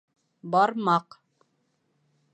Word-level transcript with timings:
Бармаҡ 0.55 1.19